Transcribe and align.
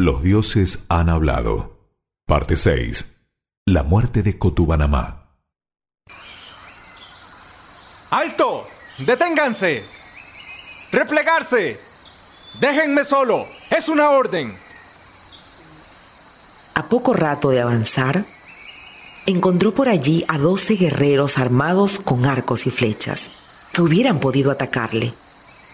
Los 0.00 0.22
dioses 0.22 0.86
han 0.88 1.08
hablado. 1.08 1.76
Parte 2.24 2.56
6. 2.56 3.20
La 3.66 3.82
muerte 3.82 4.22
de 4.22 4.38
Cotubanamá. 4.38 5.34
¡Alto! 8.08 8.68
¡Deténganse! 9.04 9.82
¡Replegarse! 10.92 11.80
¡Déjenme 12.60 13.02
solo! 13.02 13.46
¡Es 13.70 13.88
una 13.88 14.10
orden! 14.10 14.56
A 16.74 16.88
poco 16.88 17.12
rato 17.12 17.50
de 17.50 17.60
avanzar, 17.60 18.24
encontró 19.26 19.74
por 19.74 19.88
allí 19.88 20.24
a 20.28 20.38
doce 20.38 20.76
guerreros 20.76 21.38
armados 21.38 21.98
con 21.98 22.24
arcos 22.24 22.68
y 22.68 22.70
flechas, 22.70 23.32
que 23.72 23.82
hubieran 23.82 24.20
podido 24.20 24.52
atacarle. 24.52 25.12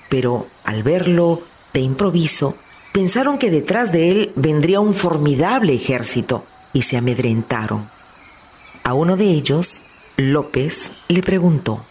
Pero 0.09 0.46
al 0.64 0.82
verlo 0.82 1.43
de 1.75 1.80
improviso, 1.80 2.56
pensaron 2.95 3.39
que 3.39 3.51
detrás 3.51 3.91
de 3.91 4.13
él 4.13 4.33
vendría 4.37 4.79
un 4.79 4.95
formidable 4.95 5.75
ejército 5.75 6.47
y 6.73 6.83
se 6.83 6.97
amedrentaron. 6.97 7.91
A 8.85 8.95
uno 8.95 9.16
de 9.16 9.25
ellos, 9.25 9.83
López 10.16 10.93
le 11.09 11.21
preguntó. 11.21 11.85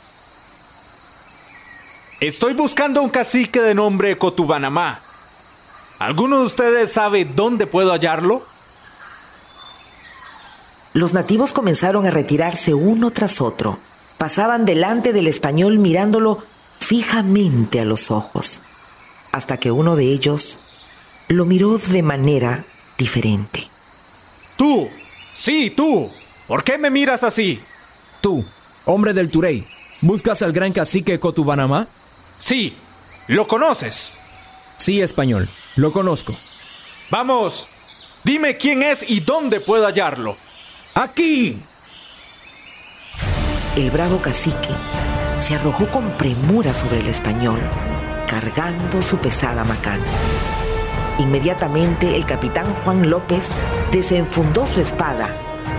Estoy 2.21 2.53
buscando 2.53 3.01
un 3.01 3.09
cacique 3.09 3.59
de 3.59 3.75
nombre 3.75 4.17
Cotubanamá. 4.17 5.01
¿Alguno 5.99 6.37
de 6.37 6.45
ustedes 6.45 6.93
sabe 6.93 7.25
dónde 7.25 7.67
puedo 7.67 7.91
hallarlo? 7.91 8.45
Los 10.93 11.13
nativos 11.13 11.51
comenzaron 11.51 12.05
a 12.05 12.11
retirarse 12.11 12.73
uno 12.73 13.11
tras 13.11 13.41
otro. 13.41 13.77
Pasaban 14.17 14.63
delante 14.63 15.11
del 15.11 15.27
español 15.27 15.79
mirándolo 15.79 16.45
fijamente 16.79 17.81
a 17.81 17.85
los 17.85 18.09
ojos, 18.09 18.61
hasta 19.33 19.57
que 19.57 19.69
uno 19.69 19.97
de 19.97 20.05
ellos 20.05 20.59
lo 21.35 21.45
miró 21.45 21.77
de 21.77 22.03
manera 22.03 22.65
diferente. 22.97 23.67
Tú, 24.55 24.89
sí, 25.33 25.71
tú. 25.71 26.11
¿Por 26.47 26.63
qué 26.63 26.77
me 26.77 26.91
miras 26.91 27.23
así? 27.23 27.59
Tú, 28.21 28.45
hombre 28.85 29.13
del 29.13 29.29
Turey, 29.29 29.67
¿buscas 30.01 30.41
al 30.41 30.53
gran 30.53 30.73
cacique 30.73 31.19
Cotubanamá? 31.19 31.87
Sí, 32.37 32.75
¿lo 33.27 33.47
conoces? 33.47 34.17
Sí, 34.77 35.01
español, 35.01 35.49
lo 35.75 35.91
conozco. 35.91 36.35
Vamos, 37.09 37.67
dime 38.23 38.57
quién 38.57 38.83
es 38.83 39.09
y 39.09 39.21
dónde 39.21 39.59
puedo 39.59 39.85
hallarlo. 39.85 40.37
¡Aquí! 40.93 41.61
El 43.75 43.89
bravo 43.89 44.21
cacique 44.21 44.69
se 45.39 45.55
arrojó 45.55 45.89
con 45.89 46.15
premura 46.17 46.73
sobre 46.73 46.99
el 46.99 47.07
español, 47.07 47.59
cargando 48.27 49.01
su 49.01 49.17
pesada 49.17 49.63
macana. 49.63 50.05
Inmediatamente 51.19 52.15
el 52.15 52.25
capitán 52.25 52.65
Juan 52.83 53.09
López 53.09 53.49
desenfundó 53.91 54.65
su 54.65 54.79
espada, 54.79 55.27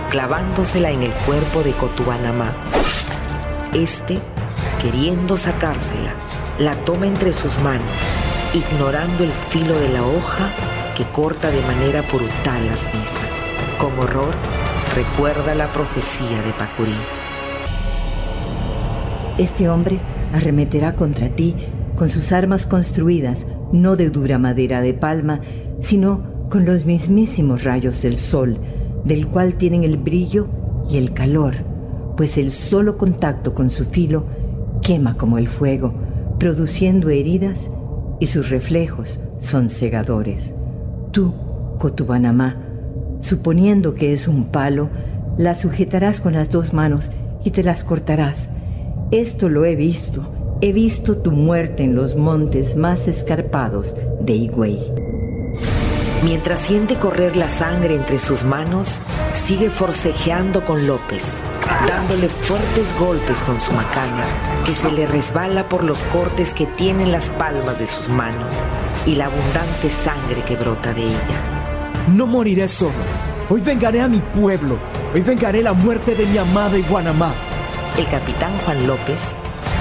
clavándosela 0.09 0.91
en 0.91 1.03
el 1.03 1.11
cuerpo 1.11 1.61
de 1.61 1.73
Cotubanamá. 1.73 2.53
Este, 3.73 4.19
queriendo 4.81 5.35
sacársela, 5.35 6.13
la 6.57 6.75
toma 6.85 7.07
entre 7.07 7.33
sus 7.33 7.59
manos, 7.59 7.85
ignorando 8.53 9.25
el 9.25 9.31
filo 9.31 9.77
de 9.77 9.89
la 9.89 10.05
hoja 10.05 10.49
que 10.95 11.03
corta 11.03 11.51
de 11.51 11.61
manera 11.63 12.01
brutal 12.01 12.65
las 12.67 12.85
mismas. 12.85 13.27
Con 13.77 13.99
horror, 13.99 14.33
recuerda 14.95 15.53
la 15.53 15.71
profecía 15.73 16.41
de 16.43 16.53
Pacurí. 16.53 16.95
Este 19.37 19.67
hombre 19.67 19.99
arremeterá 20.33 20.95
contra 20.95 21.27
ti 21.27 21.53
con 21.95 22.09
sus 22.09 22.31
armas 22.31 22.65
construidas 22.65 23.45
no 23.71 23.95
de 23.95 24.09
dura 24.09 24.37
madera 24.37 24.81
de 24.81 24.93
palma, 24.93 25.41
sino 25.81 26.21
con 26.49 26.65
los 26.65 26.85
mismísimos 26.85 27.63
rayos 27.63 28.01
del 28.01 28.17
sol, 28.17 28.57
del 29.03 29.27
cual 29.27 29.55
tienen 29.55 29.83
el 29.83 29.97
brillo 29.97 30.47
y 30.89 30.97
el 30.97 31.13
calor, 31.13 31.55
pues 32.17 32.37
el 32.37 32.51
solo 32.51 32.97
contacto 32.97 33.53
con 33.53 33.69
su 33.69 33.85
filo 33.85 34.25
quema 34.81 35.17
como 35.17 35.37
el 35.37 35.47
fuego, 35.47 35.93
produciendo 36.39 37.09
heridas 37.09 37.69
y 38.19 38.27
sus 38.27 38.49
reflejos 38.49 39.19
son 39.39 39.69
cegadores. 39.69 40.53
Tú, 41.11 41.33
Cotubanamá, 41.79 42.57
suponiendo 43.21 43.95
que 43.95 44.13
es 44.13 44.27
un 44.27 44.45
palo, 44.45 44.89
la 45.37 45.55
sujetarás 45.55 46.21
con 46.21 46.33
las 46.33 46.49
dos 46.49 46.73
manos 46.73 47.11
y 47.43 47.51
te 47.51 47.63
las 47.63 47.83
cortarás. 47.83 48.49
Esto 49.11 49.49
lo 49.49 49.65
he 49.65 49.75
visto. 49.75 50.34
He 50.61 50.71
visto 50.71 51.17
tu 51.17 51.31
muerte 51.31 51.83
en 51.83 51.95
los 51.95 52.15
montes 52.15 52.77
más 52.77 53.09
escarpados 53.09 53.93
de 54.21 54.33
Higüey. 54.33 54.79
Mientras 56.23 56.61
siente 56.61 56.95
correr 56.95 57.35
la 57.35 57.49
sangre 57.49 57.93
entre 57.93 58.17
sus 58.17 58.45
manos, 58.45 59.01
sigue 59.45 59.69
forcejeando 59.69 60.63
con 60.63 60.87
López, 60.87 61.23
dándole 61.87 62.29
fuertes 62.29 62.87
golpes 62.97 63.43
con 63.43 63.59
su 63.59 63.73
macana, 63.73 64.23
que 64.65 64.73
se 64.73 64.89
le 64.93 65.05
resbala 65.05 65.67
por 65.67 65.83
los 65.83 66.01
cortes 66.05 66.53
que 66.53 66.65
tienen 66.65 67.11
las 67.11 67.29
palmas 67.31 67.77
de 67.77 67.85
sus 67.85 68.07
manos 68.07 68.63
y 69.05 69.15
la 69.15 69.25
abundante 69.25 69.89
sangre 69.89 70.41
que 70.45 70.55
brota 70.55 70.93
de 70.93 71.03
ella. 71.03 72.05
No 72.15 72.27
moriré 72.27 72.69
solo. 72.69 72.93
Hoy 73.49 73.59
vengaré 73.59 73.99
a 73.99 74.07
mi 74.07 74.19
pueblo. 74.19 74.77
Hoy 75.13 75.19
vengaré 75.19 75.61
la 75.61 75.73
muerte 75.73 76.15
de 76.15 76.25
mi 76.25 76.37
amada 76.37 76.77
Iguanamá. 76.77 77.35
El 77.97 78.07
capitán 78.07 78.57
Juan 78.63 78.87
López 78.87 79.35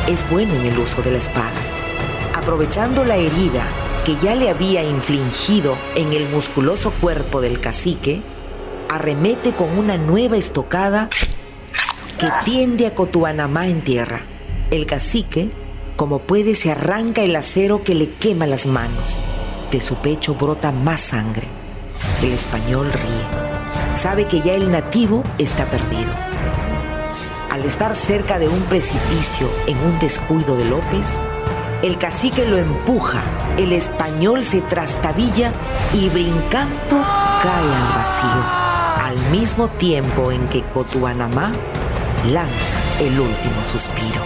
es 0.09 0.29
bueno 0.29 0.55
en 0.55 0.67
el 0.67 0.79
uso 0.79 1.01
de 1.03 1.13
la 1.13 1.19
espada. 1.19 1.53
Aprovechando 2.35 3.05
la 3.05 3.17
herida 3.17 3.67
que 4.05 4.17
ya 4.17 4.35
le 4.35 4.51
había 4.51 4.83
infligido 4.83 5.79
en 5.95 6.13
el 6.13 6.29
musculoso 6.29 6.93
cuerpo 7.01 7.41
del 7.41 7.61
cacique, 7.61 8.23
arremete 8.89 9.53
con 9.53 9.79
una 9.79 9.97
nueva 9.97 10.37
estocada 10.37 11.09
que 12.19 12.29
tiende 12.45 12.87
a 12.87 12.95
Cotuanamá 12.95 13.69
en 13.69 13.83
tierra. 13.83 14.23
El 14.71 14.87
cacique, 14.87 15.51
como 15.97 16.19
puede, 16.21 16.55
se 16.55 16.71
arranca 16.71 17.23
el 17.23 17.35
acero 17.35 17.83
que 17.83 17.95
le 17.95 18.15
quema 18.15 18.47
las 18.47 18.67
manos. 18.67 19.23
De 19.71 19.81
su 19.81 19.97
pecho 19.97 20.35
brota 20.35 20.71
más 20.71 21.01
sangre. 21.01 21.47
El 22.23 22.33
español 22.33 22.93
ríe. 22.93 23.97
Sabe 23.97 24.27
que 24.27 24.41
ya 24.41 24.53
el 24.55 24.71
nativo 24.71 25.23
está 25.39 25.65
perdido. 25.65 26.34
Al 27.65 27.71
estar 27.71 27.95
cerca 27.95 28.39
de 28.39 28.47
un 28.47 28.61
precipicio 28.65 29.51
en 29.67 29.79
un 29.79 29.99
descuido 29.99 30.55
de 30.55 30.67
López, 30.67 31.19
el 31.83 31.97
cacique 31.97 32.45
lo 32.45 32.59
empuja, 32.59 33.23
el 33.57 33.73
español 33.73 34.43
se 34.43 34.61
trastabilla 34.61 35.51
y 35.95 36.11
brincando 36.11 37.03
cae 37.43 37.75
al 37.75 37.89
vacío, 37.97 39.03
al 39.03 39.17
mismo 39.31 39.69
tiempo 39.69 40.31
en 40.31 40.47
que 40.51 40.63
Cotuanamá 40.63 41.53
lanza 42.31 43.01
el 43.01 43.19
último 43.19 43.63
suspiro. 43.63 44.21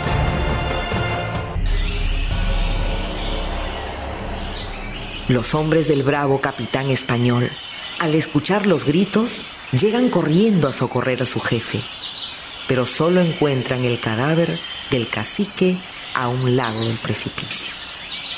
Los 5.29 5.55
hombres 5.55 5.87
del 5.87 6.03
bravo 6.03 6.41
capitán 6.41 6.91
español, 6.91 7.53
al 8.01 8.17
escuchar 8.17 8.67
los 8.67 8.85
gritos, 8.85 9.45
llegan 9.71 10.09
corriendo 10.09 10.67
a 10.67 10.73
socorrer 10.73 11.23
a 11.23 11.27
su 11.27 11.39
jefe, 11.39 11.81
pero 12.69 12.87
solo 12.87 13.21
encuentran 13.21 13.85
el 13.85 13.99
cadáver 13.99 14.61
del 14.91 15.09
cacique 15.09 15.79
a 16.15 16.29
un 16.29 16.55
lado 16.55 16.87
del 16.87 16.99
precipicio. 16.99 17.73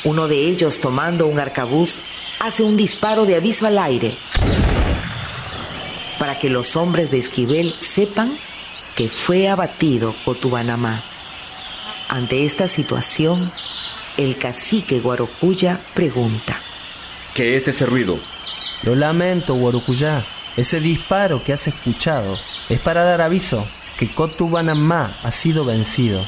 Uno 0.04 0.28
de 0.28 0.36
ellos, 0.36 0.80
tomando 0.80 1.26
un 1.26 1.38
arcabuz, 1.38 2.00
hace 2.38 2.62
un 2.62 2.76
disparo 2.76 3.26
de 3.26 3.36
aviso 3.36 3.66
al 3.66 3.76
aire 3.76 4.14
para 6.18 6.38
que 6.38 6.48
los 6.50 6.76
hombres 6.76 7.10
de 7.10 7.18
Esquivel 7.18 7.74
sepan 7.80 8.38
que 8.94 9.08
fue 9.08 9.48
abatido 9.48 10.14
Cotubanamá. 10.24 11.02
Ante 12.08 12.44
esta 12.44 12.68
situación, 12.68 13.50
el 14.16 14.36
cacique 14.36 15.00
Guarocuya 15.00 15.80
pregunta. 15.94 16.60
¿Qué 17.34 17.56
es 17.56 17.68
ese 17.68 17.86
ruido? 17.86 18.18
Lo 18.82 18.94
lamento, 18.94 19.54
Guarocuya. 19.54 20.24
Ese 20.56 20.80
disparo 20.80 21.42
que 21.42 21.54
has 21.54 21.66
escuchado 21.68 22.36
es 22.68 22.78
para 22.80 23.02
dar 23.04 23.22
aviso 23.22 23.66
que 24.00 24.08
Cotubanamá 24.08 25.14
ha 25.22 25.30
sido 25.30 25.66
vencido. 25.66 26.24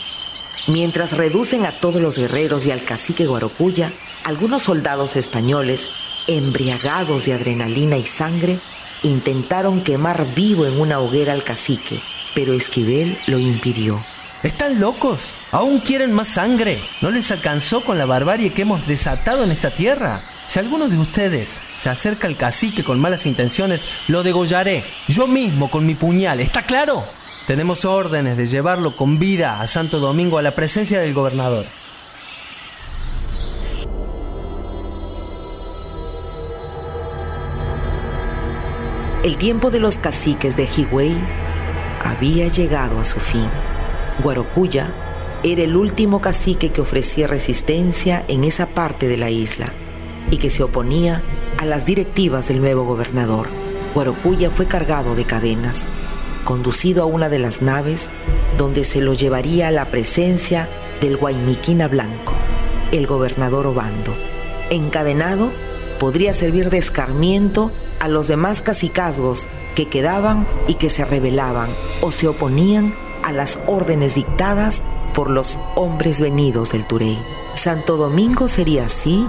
Mientras 0.69 1.17
reducen 1.17 1.65
a 1.65 1.81
todos 1.81 2.03
los 2.03 2.19
guerreros 2.19 2.67
y 2.67 2.71
al 2.71 2.85
cacique 2.85 3.25
Guarocuya, 3.25 3.95
algunos 4.25 4.65
soldados 4.65 5.17
españoles, 5.17 5.89
embriagados 6.29 7.25
de 7.25 7.33
adrenalina 7.33 7.97
y 7.97 8.05
sangre, 8.05 8.59
intentaron 9.03 9.83
quemar 9.83 10.35
vivo 10.35 10.67
en 10.67 10.79
una 10.79 10.99
hoguera 10.99 11.33
al 11.33 11.45
cacique, 11.45 12.03
pero 12.35 12.53
Esquivel 12.53 13.17
lo 13.27 13.39
impidió. 13.39 14.05
¿Están 14.43 14.79
locos? 14.79 15.21
¿Aún 15.51 15.81
quieren 15.81 16.13
más 16.13 16.29
sangre? 16.29 16.79
¿No 17.01 17.11
les 17.11 17.31
alcanzó 17.31 17.81
con 17.81 17.97
la 17.97 18.05
barbarie 18.05 18.53
que 18.53 18.63
hemos 18.63 18.87
desatado 18.87 19.45
en 19.45 19.51
esta 19.51 19.71
tierra? 19.71 20.21
Si 20.47 20.59
alguno 20.59 20.89
de 20.91 20.99
ustedes 20.99 21.63
se 21.79 21.89
acerca 21.89 22.27
al 22.27 22.37
cacique 22.37 22.85
con 22.85 23.01
malas 23.01 23.25
intenciones, 23.25 23.83
lo 24.09 24.23
degollaré, 24.23 24.85
yo 25.09 25.27
mismo 25.27 25.71
con 25.71 25.87
mi 25.87 25.95
puñal, 25.95 26.41
¿está 26.41 26.67
claro? 26.67 27.03
Tenemos 27.47 27.85
órdenes 27.85 28.37
de 28.37 28.47
llevarlo 28.47 28.97
con 28.97 29.19
vida 29.19 29.61
a 29.61 29.67
Santo 29.67 29.99
Domingo 29.99 30.39
a 30.39 30.43
la 30.43 30.55
presencia 30.55 31.00
del 31.00 31.12
gobernador. 31.12 31.67
El 39.25 39.37
tiempo 39.39 39.71
de 39.71 39.81
los 39.81 39.99
caciques 39.99 40.56
de 40.56 40.65
Higüey 40.65 41.17
había 42.05 42.47
llegado 42.47 43.00
a 43.00 43.05
su 43.05 43.19
fin. 43.19 43.49
Guarocuya 44.23 44.94
era 45.43 45.62
el 45.62 45.75
último 45.75 46.21
cacique 46.21 46.71
que 46.71 46.81
ofrecía 46.81 47.27
resistencia 47.27 48.25
en 48.29 48.44
esa 48.44 48.67
parte 48.67 49.09
de 49.09 49.17
la 49.17 49.31
isla 49.31 49.73
y 50.31 50.37
que 50.37 50.50
se 50.50 50.62
oponía 50.62 51.23
a 51.59 51.65
las 51.65 51.87
directivas 51.87 52.47
del 52.47 52.61
nuevo 52.61 52.85
gobernador. 52.85 53.49
Guarocuya 53.94 54.50
fue 54.50 54.69
cargado 54.69 55.17
de 55.17 55.25
cadenas, 55.25 55.89
conducido 56.44 57.03
a 57.03 57.06
una 57.06 57.29
de 57.29 57.39
las 57.39 57.62
naves 57.62 58.09
donde 58.59 58.85
se 58.85 59.00
lo 59.00 59.15
llevaría 59.15 59.69
a 59.69 59.73
la 59.73 59.91
presencia 59.91 60.69
del 61.00 61.17
Guaymiquina 61.17 61.89
Blanco, 61.89 62.33
el 62.93 63.06
gobernador 63.06 63.67
Obando. 63.67 64.15
Encadenado, 64.71 65.50
podría 65.99 66.33
servir 66.33 66.71
de 66.71 66.79
escarmiento 66.79 67.73
a 68.00 68.09
los 68.09 68.29
demás 68.29 68.62
cacicazgos 68.62 69.49
que 69.75 69.89
quedaban 69.89 70.47
y 70.67 70.75
que 70.75 70.91
se 70.91 71.05
rebelaban 71.05 71.71
o 72.00 72.12
se 72.12 72.29
oponían 72.29 72.94
a 73.23 73.33
las 73.33 73.59
órdenes 73.67 74.15
dictadas 74.15 74.83
por 75.15 75.31
los 75.31 75.59
hombres 75.77 76.21
venidos 76.21 76.73
del 76.73 76.87
Turey. 76.87 77.19
Santo 77.55 77.97
Domingo 77.97 78.49
sería 78.49 78.87
así 78.87 79.27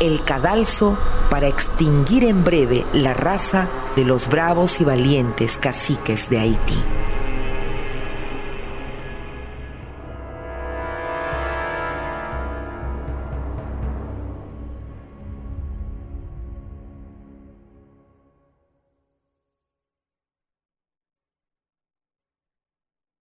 el 0.00 0.24
cadalso 0.24 0.98
para 1.30 1.48
extinguir 1.48 2.24
en 2.24 2.44
breve 2.44 2.86
la 2.92 3.14
raza 3.14 3.68
de 3.96 4.04
los 4.04 4.28
bravos 4.28 4.80
y 4.80 4.84
valientes 4.84 5.58
caciques 5.58 6.28
de 6.30 6.38
Haití. 6.38 7.01